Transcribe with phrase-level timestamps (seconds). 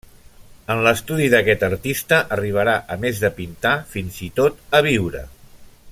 [0.75, 5.27] En l'estudi d'aquest artista arribarà -a més de pintar- fins i tot a viure.